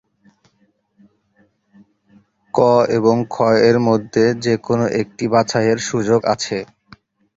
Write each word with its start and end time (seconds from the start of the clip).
ক 2.53 2.59
এবং 2.97 3.15
খ-এর 3.29 3.77
মধ্যে 3.87 4.25
যে 4.43 4.53
কোনও 4.65 4.85
একটি 5.01 5.25
বাছাইয়ের 5.27 5.79
সুযোগ 5.89 6.19
আছে। 6.33 6.57